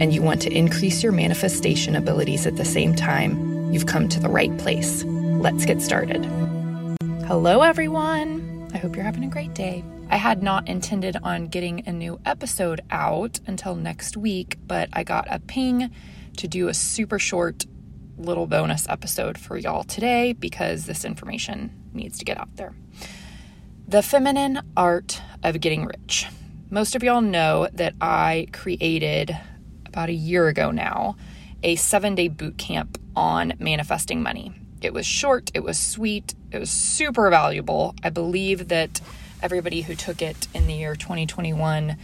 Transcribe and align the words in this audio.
and 0.00 0.12
you 0.12 0.22
want 0.22 0.42
to 0.42 0.50
increase 0.50 1.02
your 1.02 1.12
manifestation 1.12 1.94
abilities 1.94 2.46
at 2.46 2.56
the 2.56 2.64
same 2.64 2.94
time, 2.94 3.72
you've 3.72 3.86
come 3.86 4.08
to 4.08 4.20
the 4.20 4.28
right 4.28 4.56
place. 4.58 5.04
Let's 5.04 5.64
get 5.64 5.80
started. 5.80 6.24
Hello, 7.26 7.62
everyone. 7.62 8.68
I 8.74 8.78
hope 8.78 8.96
you're 8.96 9.04
having 9.04 9.24
a 9.24 9.28
great 9.28 9.54
day. 9.54 9.84
I 10.10 10.16
had 10.16 10.42
not 10.42 10.68
intended 10.68 11.16
on 11.22 11.46
getting 11.46 11.86
a 11.86 11.92
new 11.92 12.20
episode 12.24 12.80
out 12.90 13.40
until 13.46 13.74
next 13.74 14.16
week, 14.16 14.58
but 14.66 14.88
I 14.92 15.04
got 15.04 15.26
a 15.30 15.38
ping 15.38 15.90
to 16.36 16.48
do 16.48 16.68
a 16.68 16.74
super 16.74 17.18
short 17.18 17.64
little 18.16 18.46
bonus 18.46 18.88
episode 18.88 19.38
for 19.38 19.56
y'all 19.56 19.84
today 19.84 20.32
because 20.32 20.86
this 20.86 21.04
information 21.04 21.70
needs 21.92 22.18
to 22.18 22.24
get 22.24 22.38
out 22.38 22.54
there. 22.56 22.74
The 23.88 24.02
feminine 24.02 24.60
art 24.76 25.20
of 25.42 25.60
getting 25.60 25.84
rich. 25.84 26.26
Most 26.70 26.94
of 26.94 27.02
y'all 27.02 27.20
know 27.20 27.68
that 27.72 27.94
I 28.00 28.48
created 28.52 29.36
about 29.94 30.08
a 30.08 30.12
year 30.12 30.48
ago 30.48 30.72
now 30.72 31.16
a 31.62 31.76
seven 31.76 32.16
day 32.16 32.26
boot 32.26 32.58
camp 32.58 32.98
on 33.14 33.54
manifesting 33.60 34.22
money. 34.22 34.52
It 34.82 34.92
was 34.92 35.06
short, 35.06 35.52
it 35.54 35.62
was 35.62 35.78
sweet, 35.78 36.34
it 36.50 36.58
was 36.58 36.68
super 36.68 37.30
valuable. 37.30 37.94
I 38.02 38.10
believe 38.10 38.68
that 38.68 39.00
everybody 39.40 39.82
who 39.82 39.94
took 39.94 40.20
it 40.20 40.48
in 40.52 40.66
the 40.66 40.74
year 40.74 40.96
2021, 40.96 41.96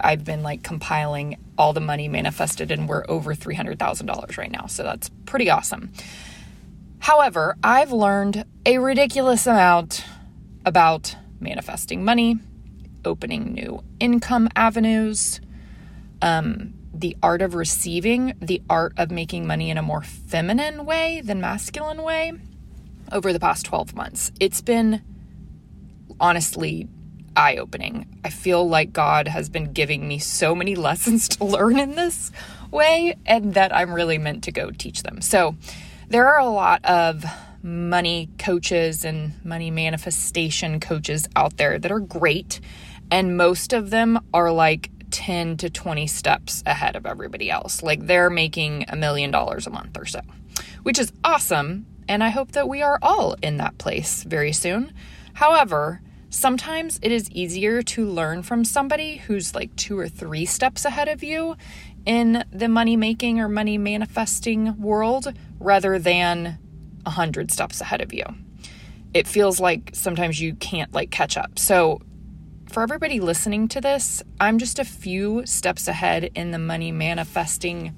I've 0.00 0.24
been 0.24 0.42
like 0.42 0.62
compiling 0.62 1.36
all 1.58 1.72
the 1.72 1.80
money 1.80 2.08
manifested, 2.08 2.70
and 2.70 2.88
we're 2.88 3.04
over 3.08 3.34
$300,000 3.34 4.38
right 4.38 4.50
now. 4.50 4.66
So 4.66 4.84
that's 4.84 5.10
pretty 5.26 5.50
awesome. 5.50 5.92
However, 7.00 7.56
I've 7.62 7.92
learned 7.92 8.44
a 8.64 8.78
ridiculous 8.78 9.46
amount 9.46 10.04
about 10.64 11.16
manifesting 11.40 12.04
money, 12.04 12.38
opening 13.04 13.52
new 13.52 13.82
income 13.98 14.48
avenues, 14.54 15.40
um, 16.22 16.74
the 16.94 17.16
art 17.22 17.42
of 17.42 17.54
receiving, 17.54 18.34
the 18.40 18.62
art 18.68 18.92
of 18.96 19.10
making 19.10 19.46
money 19.46 19.70
in 19.70 19.78
a 19.78 19.82
more 19.82 20.02
feminine 20.02 20.84
way 20.84 21.20
than 21.24 21.40
masculine 21.40 22.02
way 22.02 22.32
over 23.10 23.32
the 23.32 23.40
past 23.40 23.66
12 23.66 23.94
months. 23.94 24.30
It's 24.40 24.60
been 24.60 25.02
honestly 26.20 26.88
eye 27.36 27.56
opening. 27.56 28.06
I 28.24 28.30
feel 28.30 28.68
like 28.68 28.92
God 28.92 29.28
has 29.28 29.48
been 29.48 29.72
giving 29.72 30.06
me 30.06 30.18
so 30.18 30.54
many 30.54 30.74
lessons 30.88 31.28
to 31.30 31.44
learn 31.44 31.78
in 31.78 31.92
this 31.94 32.30
way 32.70 33.16
and 33.26 33.54
that 33.54 33.74
I'm 33.74 33.92
really 33.92 34.18
meant 34.18 34.44
to 34.44 34.52
go 34.52 34.70
teach 34.70 35.02
them. 35.02 35.20
So, 35.20 35.56
there 36.08 36.28
are 36.28 36.40
a 36.40 36.46
lot 36.46 36.84
of 36.84 37.24
money 37.62 38.28
coaches 38.38 39.04
and 39.04 39.32
money 39.44 39.70
manifestation 39.70 40.78
coaches 40.78 41.26
out 41.36 41.56
there 41.56 41.78
that 41.78 41.90
are 41.90 42.00
great, 42.00 42.60
and 43.10 43.36
most 43.36 43.72
of 43.72 43.90
them 43.90 44.20
are 44.34 44.52
like 44.52 44.90
10 45.12 45.58
to 45.58 45.70
20 45.70 46.06
steps 46.06 46.62
ahead 46.66 46.96
of 46.96 47.06
everybody 47.06 47.50
else. 47.50 47.82
Like 47.82 48.06
they're 48.06 48.30
making 48.30 48.86
a 48.88 48.96
million 48.96 49.30
dollars 49.30 49.66
a 49.66 49.70
month 49.70 49.96
or 49.96 50.06
so, 50.06 50.20
which 50.82 50.98
is 50.98 51.12
awesome. 51.22 51.86
And 52.08 52.24
I 52.24 52.30
hope 52.30 52.52
that 52.52 52.68
we 52.68 52.82
are 52.82 52.98
all 53.00 53.36
in 53.42 53.58
that 53.58 53.78
place 53.78 54.24
very 54.24 54.52
soon. 54.52 54.92
However, 55.34 56.00
sometimes 56.30 56.98
it 57.02 57.12
is 57.12 57.30
easier 57.30 57.82
to 57.82 58.06
learn 58.06 58.42
from 58.42 58.64
somebody 58.64 59.18
who's 59.18 59.54
like 59.54 59.74
two 59.76 59.98
or 59.98 60.08
three 60.08 60.46
steps 60.46 60.84
ahead 60.84 61.08
of 61.08 61.22
you 61.22 61.56
in 62.04 62.44
the 62.50 62.68
money 62.68 62.96
making 62.96 63.38
or 63.38 63.48
money 63.48 63.78
manifesting 63.78 64.80
world 64.80 65.32
rather 65.60 65.98
than 65.98 66.58
a 67.06 67.10
hundred 67.10 67.50
steps 67.50 67.80
ahead 67.80 68.00
of 68.00 68.12
you. 68.12 68.24
It 69.14 69.26
feels 69.26 69.60
like 69.60 69.90
sometimes 69.92 70.40
you 70.40 70.54
can't 70.54 70.92
like 70.92 71.10
catch 71.10 71.36
up. 71.36 71.58
So 71.58 72.00
for 72.72 72.82
everybody 72.82 73.20
listening 73.20 73.68
to 73.68 73.82
this, 73.82 74.22
I'm 74.40 74.58
just 74.58 74.78
a 74.78 74.84
few 74.84 75.44
steps 75.44 75.88
ahead 75.88 76.30
in 76.34 76.52
the 76.52 76.58
money 76.58 76.90
manifesting 76.90 77.94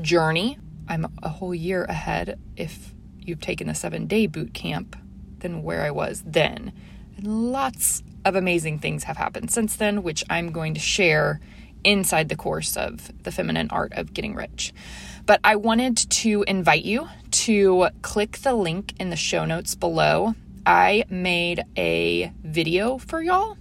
journey. 0.00 0.58
I'm 0.88 1.06
a 1.22 1.28
whole 1.28 1.54
year 1.54 1.84
ahead 1.84 2.36
if 2.56 2.92
you've 3.20 3.40
taken 3.40 3.68
the 3.68 3.76
seven 3.76 4.08
day 4.08 4.26
boot 4.26 4.52
camp 4.52 4.96
than 5.38 5.62
where 5.62 5.82
I 5.82 5.92
was 5.92 6.24
then. 6.26 6.72
And 7.16 7.52
lots 7.52 8.02
of 8.24 8.34
amazing 8.34 8.80
things 8.80 9.04
have 9.04 9.18
happened 9.18 9.52
since 9.52 9.76
then, 9.76 10.02
which 10.02 10.24
I'm 10.28 10.50
going 10.50 10.74
to 10.74 10.80
share 10.80 11.40
inside 11.84 12.28
the 12.28 12.34
course 12.34 12.76
of 12.76 13.12
the 13.22 13.30
feminine 13.30 13.70
art 13.70 13.92
of 13.92 14.12
getting 14.12 14.34
rich. 14.34 14.72
But 15.26 15.38
I 15.44 15.54
wanted 15.54 15.96
to 15.96 16.44
invite 16.48 16.84
you 16.84 17.08
to 17.30 17.90
click 18.02 18.38
the 18.38 18.54
link 18.54 18.94
in 18.98 19.10
the 19.10 19.16
show 19.16 19.44
notes 19.44 19.76
below. 19.76 20.34
I 20.64 21.04
made 21.08 21.62
a 21.76 22.32
video 22.42 22.98
for 22.98 23.22
y'all 23.22 23.56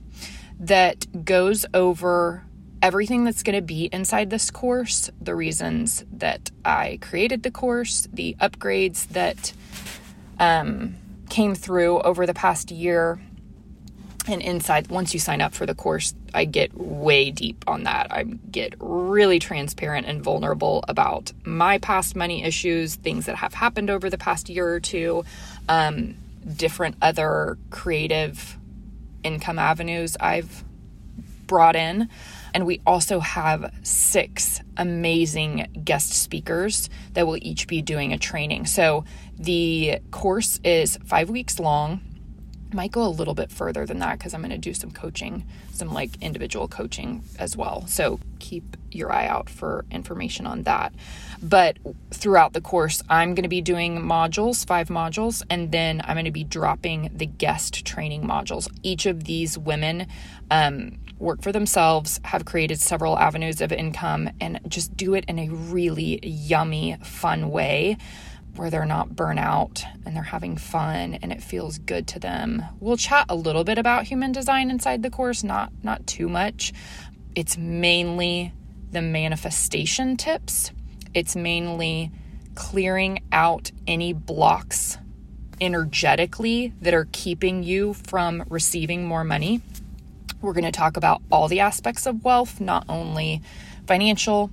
that 0.59 1.25
goes 1.25 1.65
over 1.73 2.43
everything 2.81 3.23
that's 3.23 3.41
going 3.41 3.55
to 3.55 3.61
be 3.61 3.85
inside 3.85 4.29
this 4.29 4.51
course, 4.51 5.09
the 5.19 5.33
reasons 5.33 6.05
that 6.11 6.51
I 6.63 6.99
created 7.01 7.43
the 7.43 7.51
course, 7.51 8.07
the 8.13 8.35
upgrades 8.39 9.07
that 9.09 9.53
um, 10.39 10.95
came 11.29 11.55
through 11.55 11.99
over 12.01 12.25
the 12.25 12.33
past 12.33 12.71
year. 12.71 13.19
And 14.27 14.41
inside, 14.41 14.87
once 14.87 15.13
you 15.13 15.19
sign 15.19 15.41
up 15.41 15.53
for 15.53 15.65
the 15.65 15.75
course, 15.75 16.15
I 16.33 16.45
get 16.45 16.75
way 16.75 17.29
deep 17.29 17.63
on 17.67 17.83
that. 17.83 18.11
I 18.11 18.23
get 18.23 18.73
really 18.79 19.37
transparent 19.39 20.07
and 20.07 20.21
vulnerable 20.21 20.83
about 20.87 21.31
my 21.43 21.77
past 21.77 22.15
money 22.15 22.43
issues, 22.43 22.95
things 22.95 23.27
that 23.27 23.35
have 23.35 23.53
happened 23.53 23.89
over 23.89 24.09
the 24.09 24.17
past 24.17 24.49
year 24.49 24.67
or 24.67 24.79
two, 24.79 25.25
um, 25.69 26.15
different 26.55 26.97
other 27.01 27.57
creative 27.69 28.57
income 29.25 29.59
avenues 29.59 30.15
I've 30.19 30.63
brought 31.47 31.75
in. 31.75 32.09
And 32.53 32.65
we 32.65 32.81
also 32.85 33.19
have 33.19 33.73
six 33.83 34.61
amazing 34.77 35.81
guest 35.83 36.13
speakers 36.13 36.89
that 37.13 37.27
will 37.27 37.37
each 37.41 37.67
be 37.67 37.81
doing 37.81 38.13
a 38.13 38.17
training. 38.17 38.65
So 38.65 39.03
the 39.37 39.99
course 40.11 40.59
is 40.63 40.97
five 41.05 41.29
weeks 41.29 41.59
long. 41.59 42.01
Might 42.73 42.91
go 42.91 43.03
a 43.03 43.09
little 43.09 43.33
bit 43.33 43.51
further 43.51 43.85
than 43.85 43.99
that 43.99 44.17
because 44.17 44.33
I'm 44.33 44.41
going 44.41 44.51
to 44.51 44.57
do 44.57 44.73
some 44.73 44.91
coaching, 44.91 45.45
some 45.71 45.93
like 45.93 46.21
individual 46.21 46.67
coaching 46.67 47.23
as 47.39 47.55
well. 47.55 47.85
So 47.87 48.19
keep 48.39 48.75
your 48.91 49.11
eye 49.11 49.27
out 49.27 49.49
for 49.49 49.85
information 49.91 50.45
on 50.45 50.63
that. 50.63 50.93
But 51.41 51.77
throughout 52.11 52.53
the 52.53 52.61
course, 52.61 53.03
I'm 53.09 53.35
going 53.35 53.43
to 53.43 53.49
be 53.49 53.61
doing 53.61 53.99
modules, 53.99 54.65
five 54.65 54.89
modules, 54.89 55.43
and 55.49 55.71
then 55.71 56.01
I'm 56.03 56.15
going 56.15 56.25
to 56.25 56.31
be 56.31 56.43
dropping 56.43 57.11
the 57.13 57.25
guest 57.25 57.85
training 57.85 58.23
modules. 58.23 58.67
Each 58.83 59.05
of 59.05 59.25
these 59.25 59.57
women 59.57 60.07
um, 60.49 60.97
work 61.19 61.41
for 61.41 61.51
themselves, 61.51 62.19
have 62.25 62.45
created 62.45 62.79
several 62.79 63.17
avenues 63.17 63.61
of 63.61 63.71
income, 63.71 64.29
and 64.41 64.59
just 64.67 64.95
do 64.97 65.13
it 65.13 65.25
in 65.27 65.39
a 65.39 65.49
really 65.49 66.19
yummy, 66.23 66.97
fun 67.03 67.49
way 67.51 67.97
where 68.55 68.69
they're 68.69 68.85
not 68.85 69.09
burnout 69.09 69.83
and 70.05 70.15
they're 70.15 70.23
having 70.23 70.57
fun 70.57 71.15
and 71.15 71.31
it 71.31 71.43
feels 71.43 71.77
good 71.77 72.07
to 72.07 72.19
them. 72.19 72.63
We'll 72.79 72.97
chat 72.97 73.25
a 73.29 73.35
little 73.35 73.63
bit 73.63 73.77
about 73.77 74.05
human 74.05 74.31
design 74.31 74.69
inside 74.69 75.03
the 75.03 75.09
course, 75.09 75.43
not 75.43 75.71
not 75.83 76.05
too 76.07 76.29
much. 76.29 76.73
It's 77.35 77.57
mainly 77.57 78.53
the 78.91 79.01
manifestation 79.01 80.15
tips 80.15 80.71
it's 81.15 81.35
mainly 81.35 82.11
clearing 82.55 83.23
out 83.31 83.71
any 83.87 84.11
blocks 84.11 84.97
energetically 85.61 86.73
that 86.81 86.93
are 86.93 87.07
keeping 87.13 87.63
you 87.63 87.93
from 87.93 88.43
receiving 88.49 89.05
more 89.05 89.23
money. 89.23 89.61
We're 90.41 90.51
going 90.51 90.65
to 90.65 90.71
talk 90.71 90.97
about 90.97 91.21
all 91.31 91.47
the 91.47 91.61
aspects 91.61 92.05
of 92.05 92.25
wealth, 92.25 92.59
not 92.59 92.83
only 92.89 93.41
financial, 93.87 94.51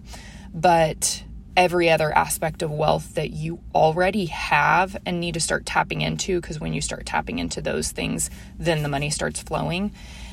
but 0.55 1.25
every 1.57 1.91
other 1.91 2.17
aspect 2.17 2.63
of 2.63 2.71
wealth 2.71 3.15
that 3.15 3.31
you 3.31 3.61
already 3.75 4.27
have 4.27 4.97
and 5.05 5.21
need 5.21 5.35
to 5.35 5.41
start 5.41 5.67
tapping 5.67 6.01
into 6.01 6.41
because 6.41 6.59
when 6.59 6.73
you 6.73 6.81
start 6.81 7.07
tapping 7.07 7.39
into 7.39 7.61
those 7.61 7.93
things, 7.93 8.31
then 8.59 8.83
the 8.83 8.89
money 8.89 9.11
starts 9.11 9.43
flowing 9.43 9.93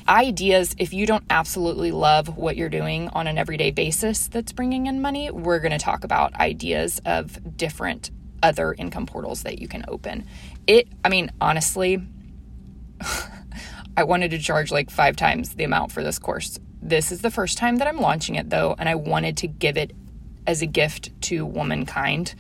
ideas, 0.10 0.76
if 0.80 0.92
you 0.92 1.06
don't 1.06 1.24
absolutely 1.30 1.92
love 1.92 2.36
what 2.36 2.58
you're 2.58 2.68
doing 2.68 3.08
on 3.10 3.28
an 3.28 3.38
everyday 3.38 3.70
basis 3.72 4.28
that's 4.28 4.52
bringing 4.52 4.88
in 4.88 5.02
money, 5.02 5.30
we're 5.30 5.60
going 5.60 5.72
to 5.72 5.78
talk 5.78 6.04
about 6.04 6.34
ideas 6.36 7.00
of 7.06 7.56
different 7.56 8.10
other 8.42 8.74
income 8.74 9.06
portals 9.06 9.44
that 9.44 9.60
you 9.60 9.68
can 9.68 9.86
open. 9.88 10.26
It, 10.66 10.88
I 11.06 11.10
mean, 11.10 11.32
honestly, 11.40 12.02
I 13.98 14.04
wanted 14.04 14.32
to 14.32 14.40
charge 14.40 14.72
like 14.72 14.90
five 14.90 15.16
times 15.16 15.56
the 15.56 15.64
amount 15.64 15.92
for 15.92 16.04
this 16.04 16.18
course. 16.18 16.60
This 16.82 17.12
is 17.12 17.22
the 17.22 17.32
first 17.32 17.58
time 17.58 17.78
that 17.78 17.88
I'm 17.88 18.00
launching 18.00 18.36
it 18.36 18.50
though, 18.50 18.76
and 18.80 18.90
I 18.90 18.96
wanted 18.96 19.38
to 19.38 19.48
give 19.48 19.78
it 19.78 19.92
as 20.50 20.64
a 20.64 20.66
gift 20.66 21.12
to 21.22 21.46
womankind. 21.46 22.34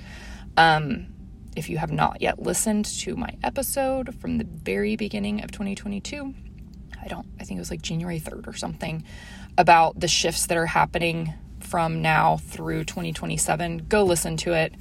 Um, 0.57 1.13
if 1.55 1.69
you 1.69 1.77
have 1.77 1.91
not 1.91 2.21
yet 2.21 2.41
listened 2.41 2.85
to 2.85 3.15
my 3.15 3.37
episode 3.43 4.15
from 4.15 4.39
the 4.39 4.45
very 4.45 4.95
beginning 4.95 5.43
of 5.43 5.51
2022, 5.51 6.33
I 6.99 7.07
don't, 7.07 7.27
I 7.39 7.43
think 7.43 7.59
it 7.59 7.61
was 7.61 7.69
like 7.69 7.83
January 7.83 8.19
3rd 8.19 8.47
or 8.47 8.53
something, 8.53 9.03
about 9.59 9.99
the 9.99 10.07
shifts 10.07 10.47
that 10.47 10.57
are 10.57 10.65
happening 10.65 11.35
from 11.59 12.01
now 12.01 12.37
through 12.37 12.85
2027, 12.85 13.85
go 13.87 14.03
listen 14.03 14.37
to 14.37 14.53
it. 14.53 14.73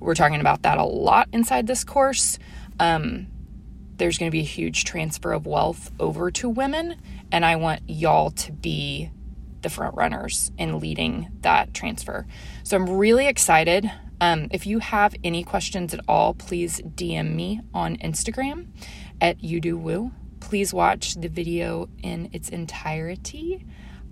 We're 0.00 0.16
talking 0.16 0.40
about 0.40 0.62
that 0.62 0.78
a 0.78 0.84
lot 0.84 1.28
inside 1.32 1.68
this 1.68 1.84
course. 1.84 2.40
Um, 2.80 3.28
there's 3.96 4.18
going 4.18 4.28
to 4.28 4.32
be 4.34 4.40
a 4.40 4.42
huge 4.58 4.82
transfer 4.82 5.32
of 5.32 5.46
wealth 5.46 5.92
over 6.00 6.32
to 6.32 6.48
women, 6.48 6.96
and 7.30 7.44
I 7.44 7.54
want 7.54 7.82
y'all 7.86 8.32
to 8.32 8.50
be 8.50 9.12
the 9.62 9.70
front 9.70 9.94
runners 9.96 10.50
in 10.58 10.78
leading 10.78 11.28
that 11.40 11.72
transfer. 11.74 12.26
So 12.62 12.76
I'm 12.76 12.88
really 12.88 13.26
excited. 13.26 13.90
Um, 14.20 14.48
if 14.52 14.66
you 14.66 14.78
have 14.78 15.14
any 15.24 15.42
questions 15.42 15.92
at 15.94 16.00
all, 16.06 16.34
please 16.34 16.80
DM 16.80 17.34
me 17.34 17.60
on 17.74 17.96
Instagram 17.96 18.66
at 19.20 19.42
you 19.42 19.60
do 19.60 19.76
woo. 19.76 20.12
Please 20.40 20.74
watch 20.74 21.14
the 21.14 21.28
video 21.28 21.88
in 22.02 22.28
its 22.32 22.48
entirety. 22.48 23.64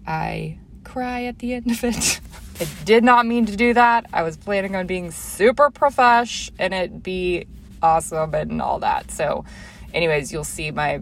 I 0.06 0.58
cry 0.84 1.24
at 1.24 1.38
the 1.38 1.54
end 1.54 1.70
of 1.70 1.84
it. 1.84 2.20
I 2.60 2.66
did 2.84 3.04
not 3.04 3.26
mean 3.26 3.46
to 3.46 3.56
do 3.56 3.74
that. 3.74 4.06
I 4.12 4.22
was 4.22 4.36
planning 4.36 4.76
on 4.76 4.86
being 4.86 5.10
super 5.10 5.70
profesh 5.70 6.50
and 6.58 6.74
it'd 6.74 7.02
be 7.02 7.46
awesome 7.82 8.34
and 8.34 8.60
all 8.60 8.80
that. 8.80 9.10
So, 9.10 9.44
anyways, 9.94 10.32
you'll 10.32 10.44
see 10.44 10.70
my 10.70 11.00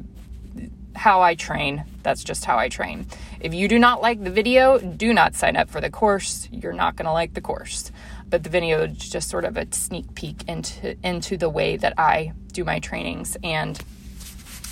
how 0.98 1.22
I 1.22 1.34
train. 1.34 1.84
That's 2.02 2.22
just 2.22 2.44
how 2.44 2.58
I 2.58 2.68
train. 2.68 3.06
If 3.40 3.54
you 3.54 3.68
do 3.68 3.78
not 3.78 4.02
like 4.02 4.22
the 4.22 4.30
video, 4.30 4.78
do 4.78 5.14
not 5.14 5.34
sign 5.34 5.56
up 5.56 5.70
for 5.70 5.80
the 5.80 5.90
course. 5.90 6.48
You're 6.52 6.72
not 6.72 6.96
going 6.96 7.06
to 7.06 7.12
like 7.12 7.34
the 7.34 7.40
course. 7.40 7.90
But 8.28 8.42
the 8.42 8.50
video 8.50 8.82
is 8.84 9.08
just 9.08 9.30
sort 9.30 9.44
of 9.44 9.56
a 9.56 9.66
sneak 9.72 10.14
peek 10.14 10.46
into 10.46 10.96
into 11.02 11.38
the 11.38 11.48
way 11.48 11.78
that 11.78 11.94
I 11.98 12.32
do 12.52 12.64
my 12.64 12.78
trainings 12.80 13.36
and 13.42 13.82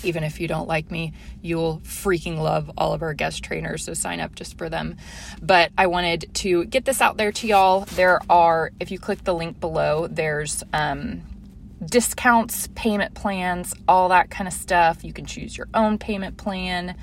even 0.03 0.25
if 0.25 0.41
you 0.41 0.49
don't 0.49 0.69
like 0.69 0.91
me, 0.91 1.13
you'll 1.43 1.79
freaking 1.81 2.39
love 2.39 2.71
all 2.77 2.93
of 2.93 3.03
our 3.03 3.15
guest 3.15 3.43
trainers. 3.43 3.85
So 3.85 3.95
sign 3.95 4.21
up 4.21 4.35
just 4.35 4.57
for 4.57 4.69
them. 4.69 4.97
But 5.43 5.73
I 5.77 5.87
wanted 5.87 6.33
to 6.35 6.65
get 6.67 6.85
this 6.85 7.01
out 7.01 7.17
there 7.17 7.33
to 7.33 7.47
y'all. 7.47 7.81
There 7.81 8.21
are, 8.31 8.73
if 8.79 8.91
you 8.91 8.99
click 8.99 9.25
the 9.25 9.35
link 9.35 9.61
below, 9.61 10.07
there's 10.07 10.63
um, 10.73 11.23
discounts, 11.85 12.69
payment 12.75 13.15
plans, 13.15 13.75
all 13.87 14.09
that 14.09 14.31
kind 14.31 14.49
of 14.49 14.55
stuff. 14.55 15.05
You 15.05 15.13
can 15.13 15.27
choose 15.27 15.57
your 15.57 15.69
own 15.75 15.99
payment 15.99 16.37
plan. 16.37 16.97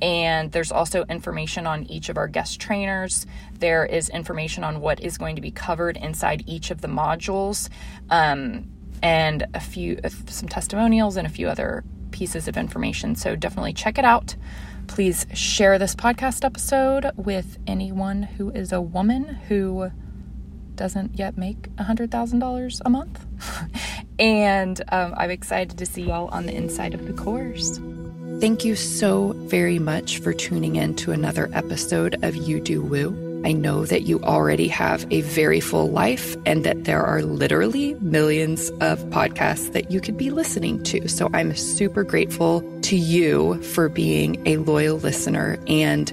And 0.00 0.52
there's 0.52 0.70
also 0.70 1.04
information 1.04 1.66
on 1.66 1.84
each 1.84 2.08
of 2.08 2.16
our 2.16 2.28
guest 2.28 2.60
trainers. 2.60 3.26
There 3.58 3.84
is 3.84 4.08
information 4.10 4.62
on 4.62 4.80
what 4.80 5.00
is 5.00 5.18
going 5.18 5.36
to 5.36 5.42
be 5.42 5.50
covered 5.50 5.96
inside 5.96 6.44
each 6.46 6.70
of 6.70 6.80
the 6.80 6.88
modules, 6.88 7.68
um, 8.10 8.70
and 9.02 9.46
a 9.54 9.60
few, 9.60 9.98
some 10.28 10.48
testimonials 10.48 11.16
and 11.16 11.26
a 11.26 11.30
few 11.30 11.48
other 11.48 11.82
pieces 12.12 12.46
of 12.48 12.56
information. 12.56 13.16
So 13.16 13.34
definitely 13.34 13.72
check 13.72 13.98
it 13.98 14.04
out. 14.04 14.36
Please 14.86 15.26
share 15.34 15.78
this 15.78 15.94
podcast 15.94 16.44
episode 16.44 17.10
with 17.16 17.58
anyone 17.66 18.22
who 18.22 18.50
is 18.50 18.72
a 18.72 18.80
woman 18.80 19.24
who 19.48 19.90
doesn't 20.74 21.18
yet 21.18 21.36
make 21.36 21.74
$100,000 21.76 22.80
a 22.84 22.90
month. 22.90 23.26
and 24.18 24.80
um, 24.90 25.14
I'm 25.16 25.30
excited 25.30 25.78
to 25.78 25.86
see 25.86 26.02
y'all 26.02 26.28
on 26.28 26.46
the 26.46 26.54
inside 26.54 26.94
of 26.94 27.06
the 27.06 27.12
course. 27.12 27.80
Thank 28.40 28.64
you 28.64 28.76
so 28.76 29.32
very 29.46 29.78
much 29.78 30.18
for 30.18 30.32
tuning 30.32 30.76
in 30.76 30.94
to 30.96 31.12
another 31.12 31.50
episode 31.52 32.22
of 32.22 32.36
You 32.36 32.60
Do 32.60 32.82
Woo. 32.82 33.42
I 33.44 33.52
know 33.52 33.86
that 33.86 34.02
you 34.02 34.20
already 34.22 34.68
have 34.68 35.06
a 35.12 35.20
very 35.22 35.60
full 35.60 35.90
life 35.90 36.36
and 36.44 36.64
that 36.64 36.84
there 36.84 37.04
are 37.04 37.22
literally 37.22 37.94
millions 37.94 38.70
of 38.80 38.98
podcasts 39.10 39.72
that 39.72 39.90
you 39.90 40.00
could 40.00 40.16
be 40.16 40.30
listening 40.30 40.82
to. 40.84 41.08
So 41.08 41.30
I'm 41.32 41.54
super 41.54 42.02
grateful 42.02 42.62
to 42.82 42.96
you 42.96 43.62
for 43.62 43.88
being 43.88 44.44
a 44.46 44.56
loyal 44.58 44.98
listener. 44.98 45.58
And 45.68 46.12